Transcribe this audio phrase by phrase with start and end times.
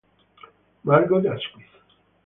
[0.83, 1.69] Margot Asquith